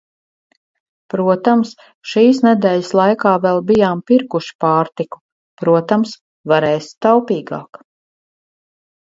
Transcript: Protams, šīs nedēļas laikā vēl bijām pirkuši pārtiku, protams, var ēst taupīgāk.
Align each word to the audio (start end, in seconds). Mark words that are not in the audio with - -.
Protams, 1.13 1.73
šīs 2.13 2.39
nedēļas 2.47 2.89
laikā 3.01 3.33
vēl 3.43 3.61
bijām 3.73 4.01
pirkuši 4.13 4.57
pārtiku, 4.65 5.21
protams, 5.63 6.17
var 6.55 6.69
ēst 6.73 6.97
taupīgāk. 7.09 7.83